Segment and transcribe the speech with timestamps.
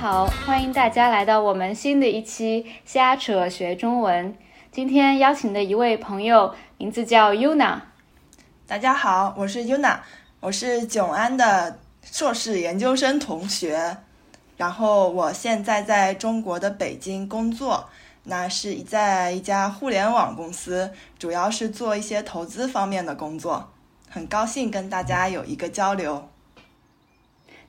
[0.00, 4.34] 好，欢迎大家来到我们新的一期瞎扯学中文。
[4.72, 7.80] 今天邀请的一位朋友名字叫 Yuna。
[8.66, 9.98] 大家好，我是 Yuna，
[10.40, 13.98] 我是囧安的硕士研究生同学。
[14.56, 17.90] 然后我现在在中国的北京工作，
[18.22, 23.70] 那是在一家互联网公司，主要是做一些投资方面的工作。
[24.08, 26.26] 很高兴跟大家有一个交流。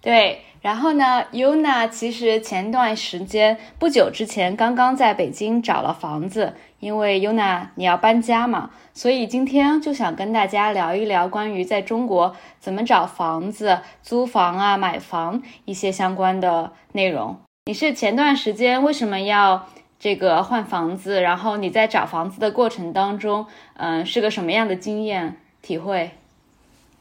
[0.01, 17.37] 对，然后呢，Yuna 其实前段时间不久之前刚刚在北京找了房子，因为 Yuna 你要搬家嘛，所以今天就想跟大家聊一聊关于在中国怎么找房子、租房啊、买房一些相关的内容。
[17.65, 19.67] 你是前段时间为什么要
[19.99, 21.21] 这个换房子？
[21.21, 23.45] 然后你在找房子的过程当中，
[23.77, 26.09] 嗯，是个什么样的经验体会？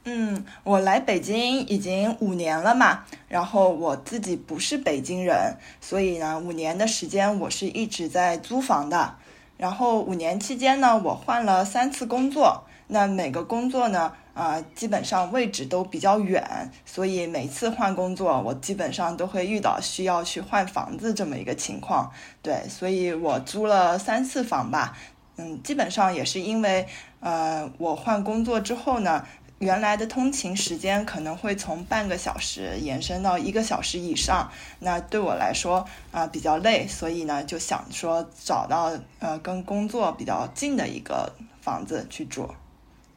[0.04, 9.16] 嗯，我来北京已经五年了嘛，然后我自己不是北京人，所以呢，五年的时间我是一直在租房的。
[9.58, 22.10] 然后五年期间呢，我换了三次工作，那每个工作呢，啊，基本上位置都比较远，所以每次换工作，我基本上都会遇到需要去换房子这么一个情况。
[22.40, 24.96] 对，所以我租了三次房吧。
[25.36, 26.86] 嗯，基本上也是因为，
[27.20, 29.26] 呃，我换工作之后呢。
[29.60, 42.48] 原来的通勤时间可能会从半个小时延伸到一个小时以上，那对我来说啊比较累，所以呢就想说找到呃跟工作比较近的一个房子去住，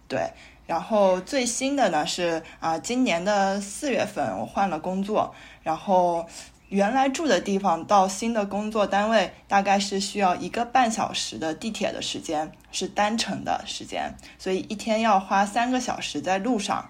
[0.10, 0.32] 对，
[0.68, 5.34] 然后最新的呢是啊今年的四月份我换了工作，
[5.64, 6.28] 然后。
[6.74, 16.90] 原来住的地方到新的工作单位大概是需要一个半小时的地铁的时间，是单程的时间，所以一天要花三个小时在路上。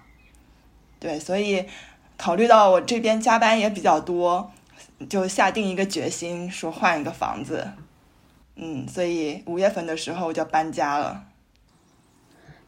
[0.98, 1.66] 对，所以
[2.16, 4.50] 考虑到我这边加班也比较多，
[5.06, 7.68] 就下定一个决心说换一个房子。
[8.56, 11.24] 嗯，所以五月份的时候我就搬家了。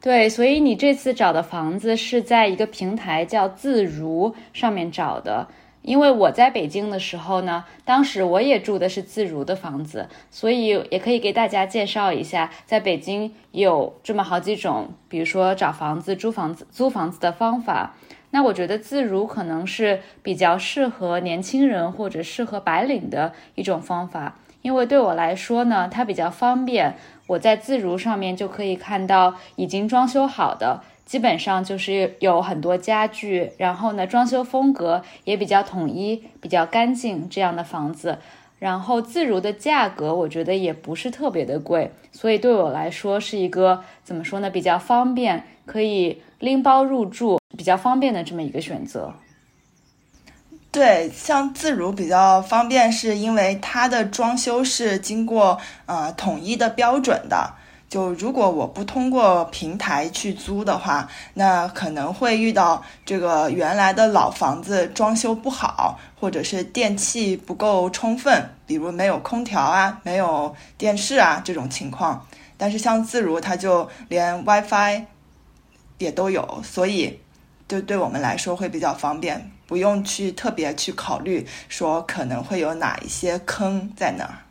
[0.02, 5.48] 对，所以你这次找的房子是在一个平台叫自如上面找的。
[5.86, 17.94] 因为我在北京的时候呢，当时我也住的是自如的房子，所以也可以给大家介绍一下，在北京有这么好几种，比如说找房子、租房子、租房子的方法。
[18.30, 26.96] 那我觉得自如可能是比较适合年轻人或者适合白领的一种方法，因为对我来说呢，它比较方便，
[27.28, 30.82] 我在自如上面就可以看到已经装修好的。
[31.06, 38.18] 基本上就是有很多家具，然后呢，装修风格也比较统一、比较干净这样的房子。
[38.58, 49.14] 然后自如的价格，我觉得也不是特别的贵，所以对我来说是一个怎么说呢，比较方便，可以拎包入住，比较方便的这么一个选择。
[50.72, 57.54] 对，像自如比较方便，是因为它的装修是经过呃统一的标准的。
[57.88, 72.26] 就如果我不通过平台去租的话，那可能会遇到这个原来的老房子装修不好，或者是电器不够充分，比如没有空调啊、没有电视啊这种情况。
[72.58, 75.04] 但是像自如，它就连 WiFi
[75.98, 77.20] 也都有，所以
[77.68, 84.45] 就对我们来说会比较方便，不用去特别去考虑说可能会有哪一些坑在哪儿。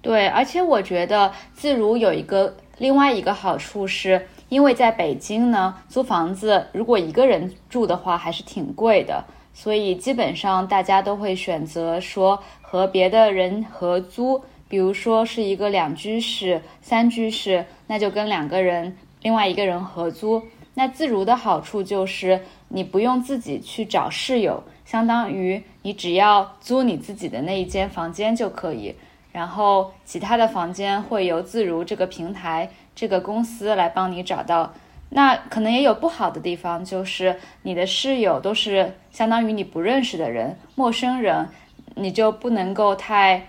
[0.00, 20.42] 对，而且我觉得自如有一个另外一个好处，是因为在北京呢，租房子如果一个人住的话还是挺贵的，所以基本上大家都会选择说和别的人合租，比如说是一个两居室、三居室，那就跟两个人、另外一个人合租。
[20.74, 28.94] 那自如的好处就是你不用自己去找室友，相当于你只要租你自己的那一间房间就可以。
[29.32, 34.72] 然后其他的房间会由自如这个平台、这个公司来帮你找到。
[35.10, 41.48] 那可能也有不好的地方，就是你的室友都是相当于你不认识的人、陌生人，
[41.94, 43.46] 你就不能够太，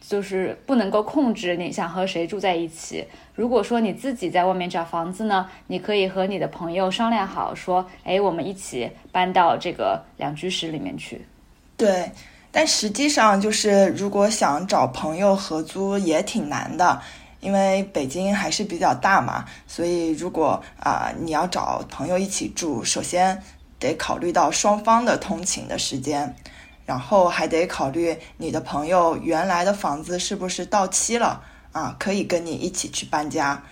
[0.00, 3.04] 就是不能够控制你想和谁住在一起。
[3.34, 11.24] 如果说你自己在外面找房子呢，你可以和你的朋友商量好，说，哎，我们一起搬到这个两居室里面去。
[11.76, 12.12] 对。
[12.56, 17.02] 但实际上，就是如果想找朋友合租也挺难的，
[17.40, 19.44] 因为北京还是比较大嘛。
[19.66, 23.42] 所以，如果啊你要找朋友一起住，首先
[23.80, 26.36] 得考虑到双方的通勤的时间，
[26.86, 31.42] 然后还得考虑你的朋友原来的房子是不是到期了
[31.72, 33.64] 啊，可以跟你一起去搬家。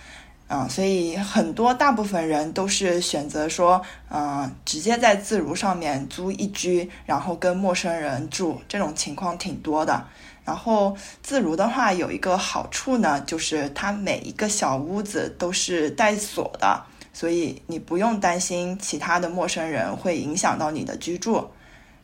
[0.53, 10.05] 啊，所以很多大部分人都是选择说，嗯，直接在自如上面租一居，然后跟陌生人住，这种情况挺多的。
[10.45, 21.49] 然后自如的话有一个好处呢，就是它每一个小屋子都是带锁的，所以你不用担心其他的陌生人会影响到你的居住。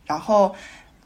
[0.07, 0.55] 然后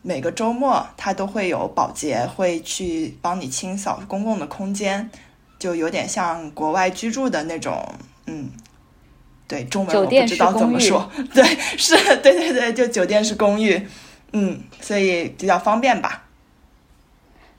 [0.02, 5.10] 每个周末它都会有保洁会去帮你清扫公共的空间，
[5.64, 7.82] 就有点像国外居住的那种，
[8.28, 8.50] 嗯，
[9.48, 11.42] 对，中文我不知道怎么说， 对，
[11.78, 13.82] 是对对对，就酒店式公寓，
[14.34, 16.26] 嗯，所以比较方便吧。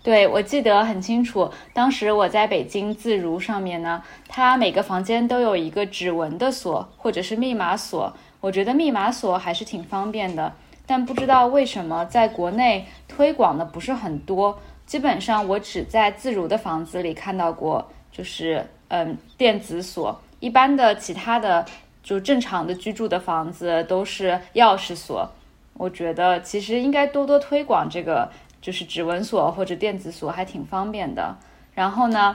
[0.03, 1.51] 对，我记得很清楚。
[1.73, 8.15] 当时我在北京自如上面呢，它每个房间都有一个指纹的锁，或者是密码锁。
[8.43, 10.53] 我觉得密码锁还是挺方便的，
[10.85, 14.61] 但不知道为什么在国内推广的不是很多。
[14.85, 20.19] 基本上我只在自如的房子里看到过，就是嗯电子锁。
[20.41, 21.67] 一般的其他的
[22.03, 25.31] 就正常的居住的房子都是钥匙锁。
[25.75, 28.31] 我觉得其实应该多多推广这个。
[28.65, 31.37] 就是指纹锁或者电子锁还挺方便的。
[31.75, 32.35] 然后呢，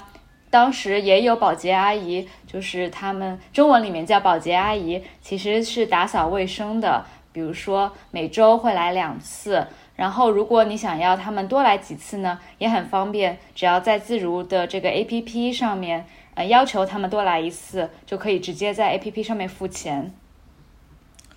[0.51, 7.03] 当时也有保洁阿姨，就是他们中文里面叫保洁阿姨，其实是打扫卫生的。
[7.31, 9.65] 比如说每周会来两次。
[9.99, 16.05] 然后如果你想要他们多来几次呢，也很方便，只要在自如的这个 APP 上面，
[16.35, 20.13] 呃，要求他们多来一次，就可以直接在 APP 上面付钱。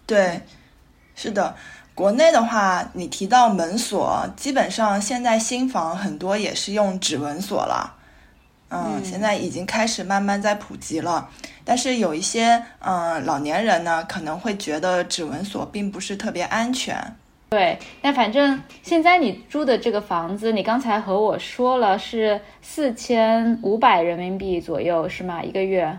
[0.06, 0.42] 对，
[1.16, 1.56] 是的。
[1.92, 7.96] 国内的话，你提到门锁，基本上现在新房很多也是用指纹锁了，
[8.68, 11.28] 嗯，现在已经开始慢慢在普及了。
[11.64, 17.16] 但是有一些嗯老年人呢，可能会觉得指纹锁并不是特别安全。
[17.52, 25.42] 对，那反正现在你住的这个房子，你刚才和我说了是四千五百人民币左右，是吗？
[25.42, 25.98] 一个月？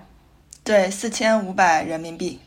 [0.63, 2.39] 对，四千五百人民币。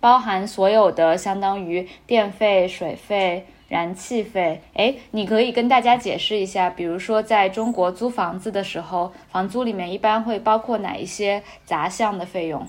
[0.00, 4.60] 包含所有的相当于电费、水费、燃气费。
[4.74, 12.66] 哎，你可以跟大家解释一下，比如说在中国租房子的时候，房租里面一般会包括哪一些杂项的费用？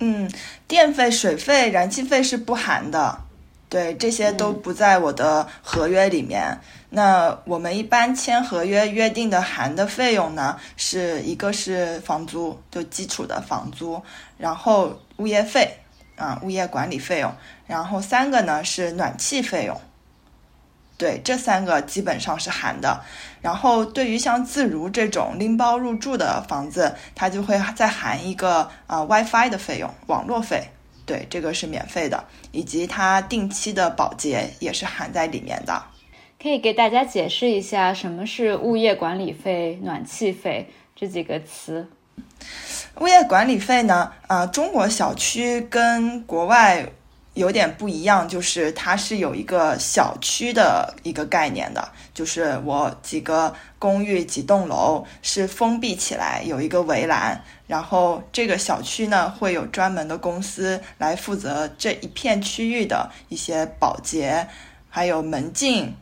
[0.00, 0.30] 嗯，
[0.68, 3.18] 电费、水费、燃气费是不含的，
[3.68, 6.58] 对，这些都不在我的合约里面。
[6.90, 14.02] 那我们一般签合约约定的含的费用呢，是一个是房租，就基础的房租，
[14.38, 15.78] 然后物业费。
[16.16, 17.30] 啊，物业管理费用，
[17.66, 19.78] 然后三个呢是暖气费用，
[20.96, 23.02] 对，这三个基本上是含的。
[23.42, 30.70] 然后对于像自如这种拎包入住的房子，它就会再含一个啊 WiFi 的费用，网络费，
[31.06, 35.82] 对，这个是免费的，以及它定期的保洁也是含在里面的。
[36.42, 41.88] 可以给大家解释一下什么是物业管理费、暖气费这几个词。
[43.00, 44.12] 物业管理费呢？
[44.26, 46.86] 啊，中国小区跟国外
[47.36, 64.48] 有点不一样，就是它是有一个小区的一个概念的，就是我几个公寓几栋楼是封闭起来，有一个围栏，然后这个小区呢会有专门的公司来负责这一片区域的一些保洁，
[64.88, 65.94] 还有门禁，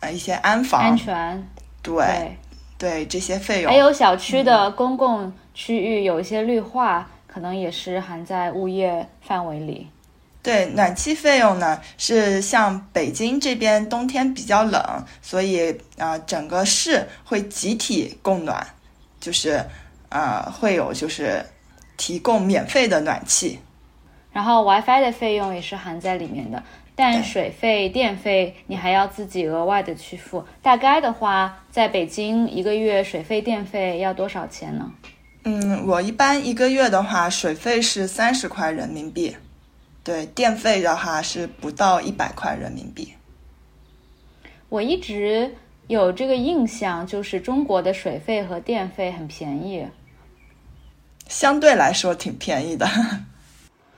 [0.00, 1.48] 呃，一些安防安全，
[1.82, 2.36] 对
[2.76, 5.32] 对这些费用，还有小区的公共。
[5.56, 9.86] 区域有一些绿化，可能也是含在物业范围里。
[10.44, 18.64] 对，暖气费用呢，是像北京这边冬天比较冷，所以啊，整个市会集体供暖，
[19.18, 19.64] 就是
[20.10, 21.42] 啊，会有就是
[21.96, 23.58] 提供免费的暖气。
[24.34, 26.62] 然后 WiFi 的费用也是含在里面的，
[26.94, 30.44] 但水费、电费你还要自己额外的去付。
[30.60, 34.92] 大概的话，在北京一个月水费、电费要多少钱呢？
[35.44, 39.36] 嗯，我一般一个月的话，水费是三十块人民币，
[40.04, 43.14] 对，电费的话是不到一百块人民币。
[44.68, 45.54] 我一直
[45.86, 49.86] 有这个印象，就是中国的水费和电费很便宜，
[51.26, 52.86] 相对来说挺便宜的，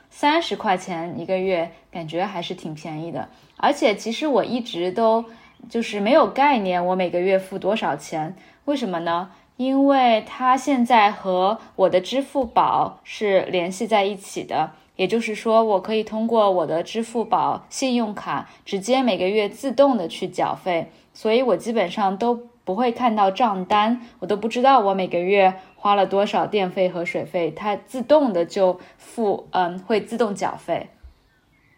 [0.09, 3.29] 三十块钱一个月，感觉还是挺便宜的。
[3.57, 5.25] 而且其实我一直都
[5.69, 8.37] 就是没有概念，我每个月付多少钱？
[8.67, 9.31] 为什么呢？
[9.57, 22.35] 因为它现在和我的支付宝是联系在一起的，也就是说，我可以通过我的支付宝信用卡直接每个月自动的去缴费，所以我基本上都
[22.65, 30.89] 不会看到账单，我都不知道我每个月花了多少电费和水费，它自动的就付，嗯，会自动缴费。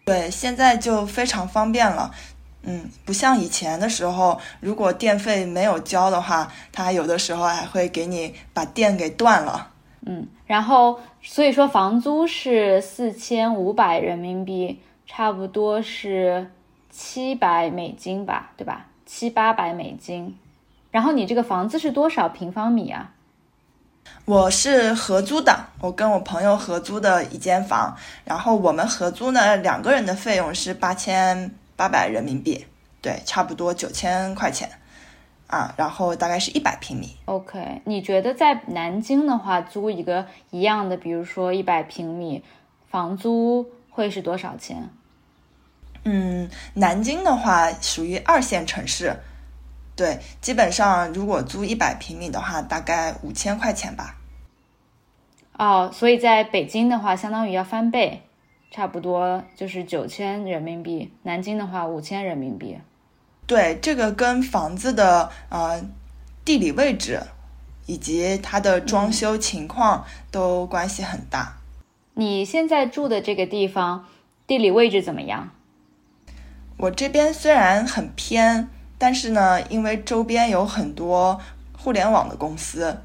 [0.05, 2.13] 对，现在就非常方便了。
[2.63, 9.73] 嗯，不像以前的时候，如果电费没有交的话，他有的时候还会给你把电给断了。
[10.11, 16.51] 嗯，然后所以说房租是四千五百人民币，差不多是
[16.89, 18.87] 七百美金吧，对吧？
[19.05, 20.39] 七八百美金。
[20.91, 23.13] 然后你这个房子是多少平方米啊？
[24.25, 32.65] 我是合租的，我跟我朋友合租的一间房，然后我们合租呢，两个人的费用是八千八百人民币，
[33.03, 34.71] 对，差不多九千块钱
[35.49, 37.17] 啊，然后大概是一百平米。
[37.25, 42.45] OK，你觉得在南京的话，租一个一样的，比如说一百平米，
[42.87, 44.91] 房租会是多少钱？
[46.05, 49.17] 嗯，南京的话属于二线城市。
[49.97, 54.17] 对，基本上如果租一百平米的话，大概五千块钱吧。
[55.59, 58.23] 哦，所以在北京的话，相当于要翻倍，
[58.71, 61.13] 差不多就是九千人民币。
[61.25, 62.79] 南京的话，五千人民币。
[63.49, 65.83] 对，这个跟房子的呃
[66.45, 67.21] 地理位置
[67.87, 71.57] 以及它的装修情况都关系很大。
[72.15, 74.07] 你现在住的这个地方
[74.47, 75.51] 地理位置怎么样？
[76.77, 78.69] 我这边虽然很偏。
[79.01, 81.41] 但是呢，因为周边有很多
[81.79, 82.99] 互联网的公司，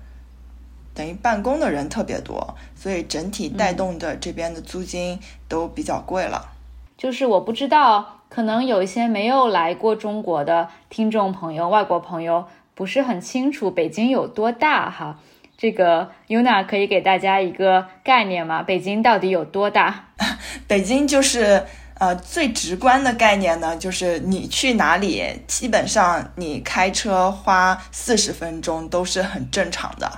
[0.95, 6.49] 等于办公的人特别多，所以整体带动的这边的租金都比较贵了。
[6.97, 15.19] 就是我不知道，可能有一些没有来过中国的听众朋友、外国朋友不是很清楚北京有多大哈。
[15.55, 18.63] 这个 Yuna 可以给大家一个概念吗？
[18.63, 20.05] 北京到底有多大？
[20.67, 21.63] 北京就是。
[21.99, 30.11] 呃，最直观的概念呢，就是你去哪里，基本上你开车花四十分钟都是很正常的。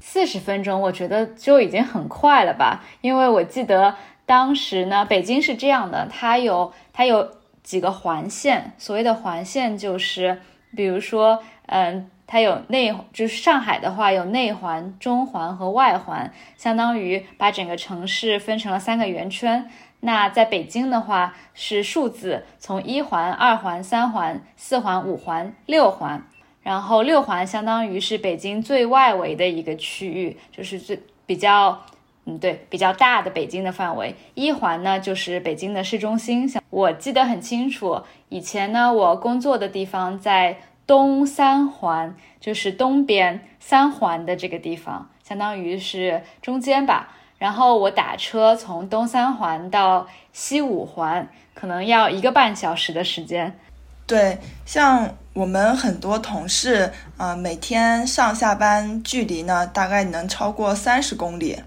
[0.00, 2.84] 四十分钟，我觉得就已经很快了吧？
[3.00, 3.94] 因为我记得
[4.26, 7.30] 当时呢，北京是这样的，它有它有
[7.62, 10.40] 几个环线，所谓的环线就是，
[10.76, 19.70] 比如说，嗯，它有内，就是上海的话有内环、中环和外环，相当于把整个城市分成了三个圆圈。
[20.00, 26.26] 那在北京的话是数字，从一环、二环、三环、四环、五环、六环，
[26.62, 31.80] 然后六环相当于是北京最外围的一个区域，就是最比较，
[32.24, 34.14] 嗯，对，比较大的北京的范围。
[34.34, 47.08] 一环呢就是北京的市中心，像我记得很清楚，以前呢我工作的地方在东三环，就是东边三环的这个地方，相当于是中间吧。
[47.38, 53.58] 然后我打车从东三环到西五环，可能要一个半小时的时间。
[54.06, 61.58] 对，像我们很多同事啊，每天上下班距离呢，大概能超过三十公里。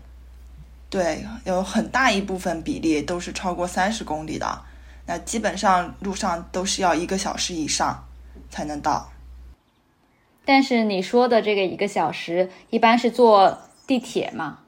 [0.95, 4.61] 对，有很大一部分比例都是超过三十公里的。
[5.05, 8.07] 那基本上路上都是要一个小时以上
[8.49, 9.11] 才能到。
[10.45, 14.59] 但是你说的这个一个小时，一般是坐地铁嘛？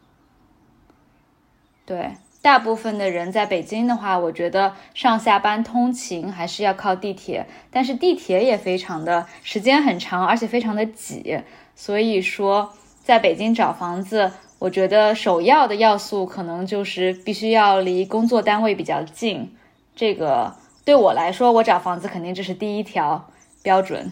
[1.85, 11.41] 对，大部分的人在北京的话，我觉得上下班通勤还是要靠地铁，但是地铁也非常的时间很长，而且非常的挤。
[11.73, 19.55] 所以说，在北京找房子，我觉得首要的要素可能就是必须要离工作单位比较近。
[19.95, 23.29] 这个对我来说，我找房子肯定这是第一条
[23.61, 24.11] 标准。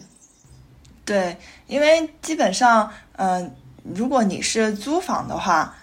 [1.04, 1.36] 对，
[1.66, 5.74] 因为基本上，嗯，如果你是租房的话。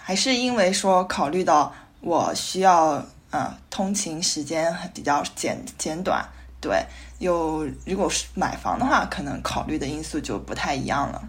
[0.00, 6.26] 还是因为说考虑到我需要呃通勤时间比较简简短，
[6.62, 6.82] 对，
[7.18, 11.28] 有如果是买房的话，可能考虑的因素就不太一样了。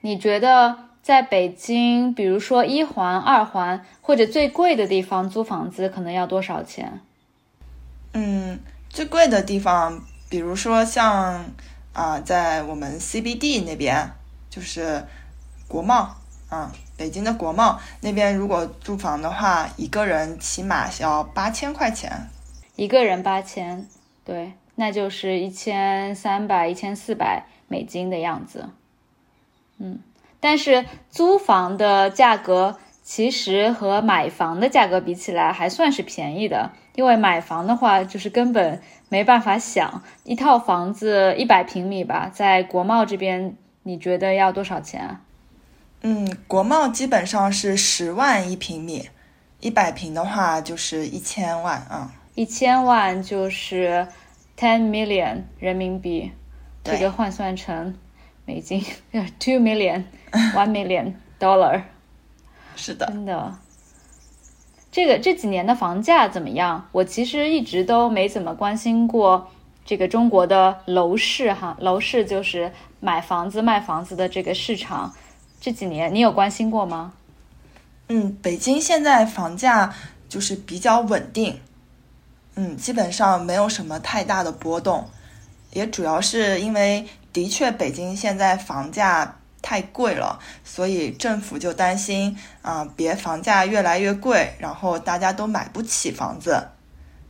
[0.00, 7.00] 你觉得在北京，比如说一环、二环或者最贵的地方租房子可能要多少钱？
[8.12, 11.44] 嗯，最贵的地方，比如说像
[11.92, 14.12] 啊，在我们 CBD 那边，
[14.48, 15.04] 就是
[15.66, 16.16] 国贸
[16.48, 16.72] 啊。
[16.94, 22.28] 北京的国贸那边，如果租房的话，一个人起码要八千块钱。
[22.76, 23.88] 一个人八千，
[24.24, 28.68] 对，那就是一千三百、一千四百美金的样子。
[29.78, 29.98] 嗯，
[30.42, 45.20] 但是租房的价格其实和买房的价格比起来还算是便宜的，因为买房的话就是根本没办法想，一套房子一百平米吧，在国贸这边，你觉得要多少钱？
[46.00, 49.08] 嗯，国贸基本上是十万一平米，
[49.60, 52.12] 一百平的话就是一千万啊。
[52.34, 54.08] 一千万就是
[54.58, 56.32] ten million 人民币，
[56.82, 57.94] 这个换算成
[58.44, 58.80] 美金，
[59.38, 60.04] two million
[60.54, 61.82] one million dollar。
[62.76, 63.58] 是的，真的。
[64.90, 66.88] 这个这几年的房价怎么样？
[66.92, 69.50] 我其实一直都没怎么关心过
[69.84, 75.14] 这个中国的楼市哈，楼市就是买房子卖房子的这个市场。
[75.60, 77.12] 这几年，你有关心过吗？
[78.08, 79.94] 嗯，北京现在房价
[80.28, 81.60] 就是比较稳定，
[82.56, 85.08] 嗯，基本上没有什么太大的波动，
[85.72, 96.68] 也主要是因为的确北京现在房价太贵了，所以政府就担心啊，别房价越来越贵，然后大家都买不起房子，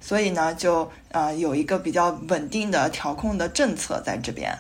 [0.01, 4.59] 所以呢，就呃有一个比较稳定的调控的政策在这边。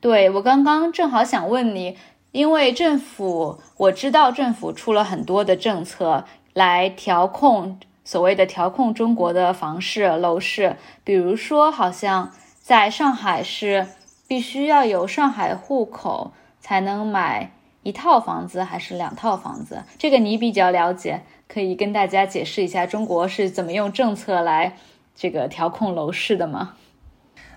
[0.00, 1.96] 对我刚刚正好想问你。
[2.32, 12.30] 因为政府，我知道政府出了很多的政策来调控所谓的调控中国的房市楼市，比如说，好像
[12.70, 13.88] 在上海是
[14.28, 17.50] 必须要有上海户口才能买
[17.82, 19.82] 一套房子，还是两套房子？
[19.98, 24.76] 这个你比较了解，可以跟大家解释一下中国是怎么用政策来
[25.16, 26.76] 这个调控楼市的吗？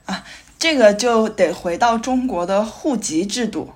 [0.05, 0.23] 啊，
[0.57, 3.69] 这个就得回到中国的户籍制度。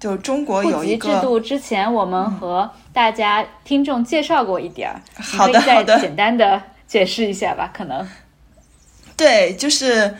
[0.00, 7.70] 就中国有一个制度，之前我们和大家听众介绍过一点儿，好的好的，简单的解释一下吧。
[7.74, 8.08] 可能
[9.16, 10.14] 对，就是，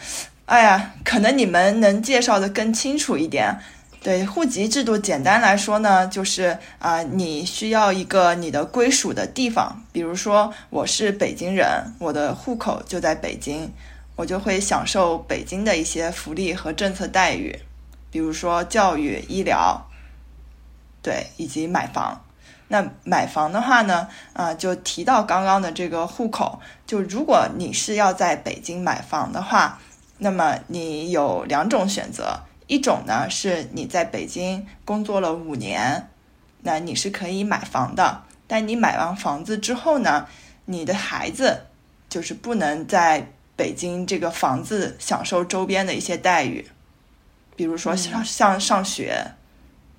[0.47, 3.59] 哎呀，可能你们能介绍的更清楚一点。
[4.03, 13.73] 对，户籍制度简单来说呢，就是啊，你需要一个你的归属的地方，比如说我是北京人，我的户口就在北京，
[14.15, 17.59] 我就会享受北京的一些福利和政策待遇。
[18.11, 19.89] 比如说教育、医疗，
[21.03, 22.23] 对，以及买房。
[22.69, 26.61] 那买房的话呢，啊，就提到刚刚的这个户口。
[26.87, 29.79] 就如果你是要在北京买房的话，
[30.19, 32.41] 那么你有两种选择。
[32.67, 36.09] 一种呢是你在北京工作了五年，
[36.63, 38.23] 那你是可以买房的。
[38.49, 40.27] 但你买完房子之后呢，
[40.65, 41.67] 你的孩子
[42.09, 46.69] 就是不能在北京这个房子享受周边的一些待遇。
[47.55, 49.33] 比如说像像上学，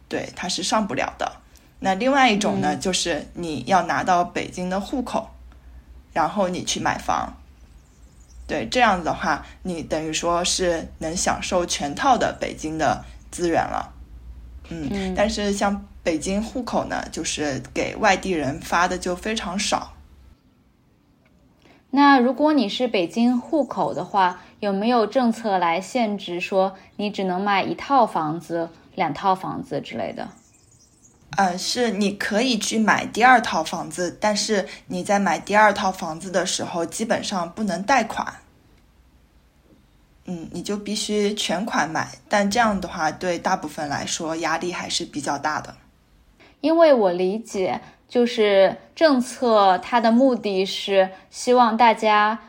[0.09, 1.31] 对，他是上不了的。
[1.79, 5.29] 那另外一种呢，就是你要拿到北京的户口，
[6.13, 7.33] 然后你去买房。
[8.47, 13.93] 对，这样子的话，你等于说是能享受全套的北京的资源了。
[14.69, 19.93] 嗯，但是像北京户口呢，就是给外地人发的就非常少。
[21.91, 30.29] 那如果你是北京户口的话，有没有政策来限制说你只能买一套房子、两套房子之类的？
[31.35, 38.33] 嗯，是你可以去买第二套房子，但是你在买第二套房子的时候，基本上不能贷款。
[40.25, 45.75] 嗯，你就必须全款买，但这样的话对大部分来说压力还是比较大的。
[46.61, 47.81] 因为我理解。
[48.09, 52.39] 就是政策，它的目的是希望大家，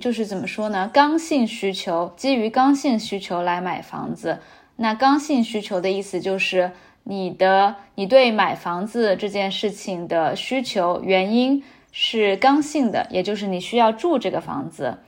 [0.00, 0.88] 就是怎么说呢？
[0.94, 4.38] 刚性需求，基于刚性需求来买房子。
[4.76, 6.70] 那刚性需求的意思就是
[7.08, 14.98] 你的，你对买房子这件事情的需求原因是刚性的，也就是你需要住这个房子。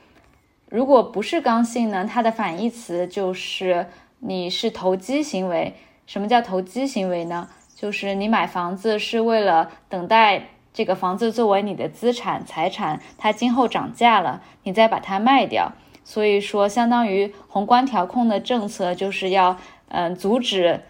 [0.69, 2.07] 如果不是刚性呢？
[2.09, 3.87] 它的反义词就是
[4.19, 5.73] 你是投机行为。
[6.07, 7.49] 什么叫投机行为呢？
[7.75, 15.73] 就是你买房子是为了等待这个房子作为你的资产财产，它今后涨价了，你再把它卖掉。
[16.05, 19.57] 所以说，相当于宏观调控的政策就是要
[19.89, 20.81] 嗯阻止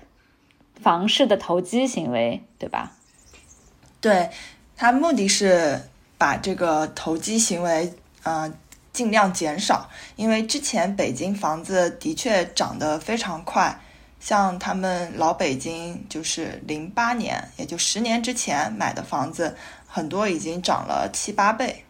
[0.81, 2.91] 房市的投机行为，对吧？
[4.01, 4.29] 对，
[4.75, 5.81] 他目的是
[6.17, 8.51] 把这个投机行为呃
[8.93, 13.79] 尽量减少，因为之前北京房子的确涨得非常快。
[14.21, 19.55] 像他们老北京，就是零八年，也就十年之前买的房子，
[19.87, 21.85] 很多已经涨了七八倍，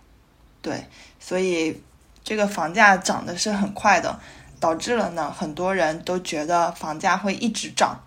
[0.62, 0.86] 对，
[1.20, 1.82] 所以
[2.24, 4.20] 这个房价涨的是很快的，
[4.60, 8.00] 导致了呢，很多人都觉得房价会一直涨，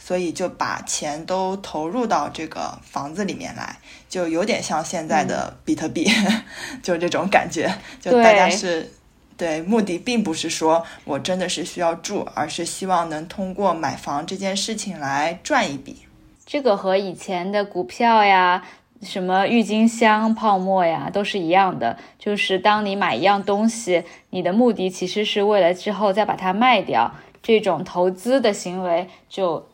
[0.00, 3.76] 所以就把钱都投入到这个房子里面来，
[4.08, 6.10] 就有点像现在的比特币，
[6.82, 8.90] 就这种感觉，就大家是。
[9.36, 16.02] 对，目的并不是说我真的是需要住，而是希望能通过买房这件事情来赚一笔。
[16.44, 18.62] 这个和以前的股票呀、
[19.00, 27.14] 什么郁金香泡沫呀都是一样的，就是当你买一样东西，你的目的其实是为了之后再把它卖掉。
[27.42, 29.66] 这种投资的行为就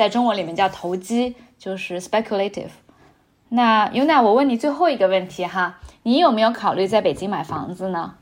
[0.00, 2.70] 在中文里面叫投机，就是 speculative。
[3.50, 8.14] 那 Yuna，我问你最后一个问题哈，你有没有考虑在北京买房子呢？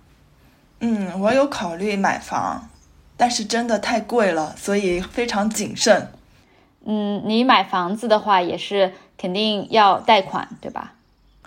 [0.81, 2.69] 嗯，我有考虑买房，
[3.17, 6.11] 但是真的太贵了，所以非常谨慎。
[6.85, 10.95] 嗯，你买房子的话也是肯定要贷款，对吧？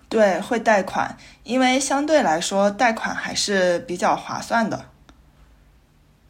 [0.07, 4.85] 对，会贷款，因为相对来说贷款还是比较划算的。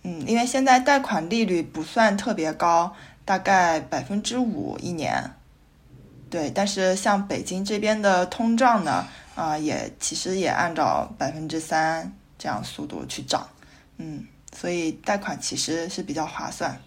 [0.04, 5.31] 嗯，因为现在贷款利率不算特别高，大概百分之五一年。
[6.29, 9.05] 对，但是像北京这边的通胀呢，
[9.36, 13.49] 啊，也其实也按照百分之三这样速度去涨，
[13.97, 16.81] 嗯，所以贷款其实是比较划算。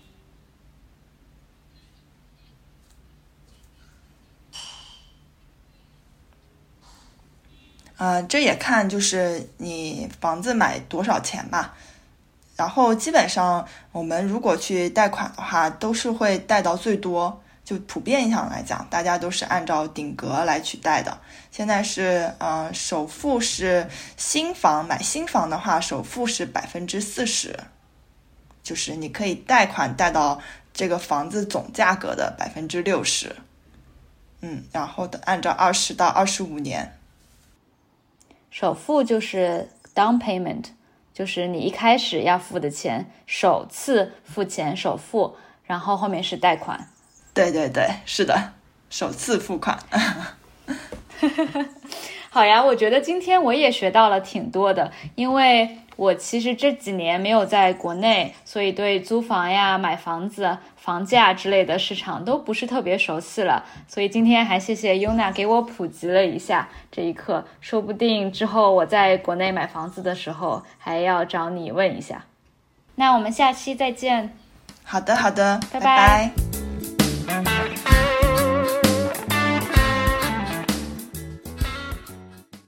[7.98, 11.76] 嗯，这也看就是你房子买多少钱吧。
[12.56, 17.40] 然后基本上我们如果去贷款的话，都是会贷到最多。
[17.64, 21.16] 就普遍上来讲，大家都是按照顶格来去贷的。
[21.50, 23.88] 现在是，嗯，首付是
[24.18, 27.58] 新房买新房的话，首付是百分之四十，
[28.62, 30.38] 就是你可以贷款贷到
[30.74, 33.34] 这个房子总价格的百分之六十。
[34.42, 36.98] 嗯，然后的按照二十到二十五年，
[38.50, 40.66] 首付就是 down payment，
[41.14, 46.88] 就是你一开始要付的钱，首次付钱首付，然后后面是贷款。
[47.32, 48.52] 对对对，是的，
[48.90, 49.78] 首次付款。
[52.30, 63.64] 好呀，我觉得今天我也学到了挺多的，因为我其实这几年没有在国内，所以对租房呀、买房子、房价之类的市场都不是特别熟悉了。
[63.86, 72.24] 所以今天还谢谢 Yuna 给我普及了一下这一课，说不定之后我在国内买房子的时候还要找你问一下。
[72.96, 74.36] 那我们下期再见。
[74.84, 76.53] 好的，好的，拜拜。